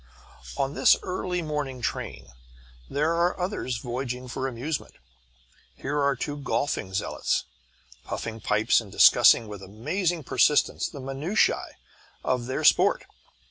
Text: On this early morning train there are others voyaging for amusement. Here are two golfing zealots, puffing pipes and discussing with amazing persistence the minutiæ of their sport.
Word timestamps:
On 0.57 0.73
this 0.73 0.97
early 1.03 1.43
morning 1.43 1.79
train 1.79 2.33
there 2.89 3.13
are 3.13 3.39
others 3.39 3.77
voyaging 3.77 4.27
for 4.29 4.47
amusement. 4.47 4.95
Here 5.75 6.01
are 6.01 6.15
two 6.15 6.37
golfing 6.37 6.91
zealots, 6.95 7.43
puffing 8.03 8.39
pipes 8.41 8.81
and 8.81 8.91
discussing 8.91 9.47
with 9.47 9.61
amazing 9.61 10.23
persistence 10.23 10.89
the 10.89 10.99
minutiæ 11.01 11.73
of 12.23 12.47
their 12.47 12.63
sport. 12.63 13.05